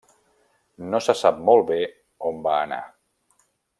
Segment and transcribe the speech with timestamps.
[0.93, 1.79] No se sap molt bé
[2.31, 2.81] on va anar.